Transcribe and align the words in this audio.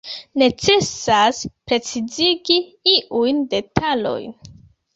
Necesas 0.41 1.41
precizigi 1.67 2.59
iujn 2.97 3.47
detalojn. 3.55 4.37